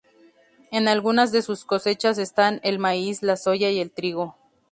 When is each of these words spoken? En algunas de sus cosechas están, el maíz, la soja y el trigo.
En 0.71 0.87
algunas 0.87 1.31
de 1.31 1.43
sus 1.43 1.63
cosechas 1.63 2.17
están, 2.17 2.59
el 2.63 2.79
maíz, 2.79 3.21
la 3.21 3.37
soja 3.37 3.69
y 3.69 3.79
el 3.79 3.91
trigo. 3.91 4.35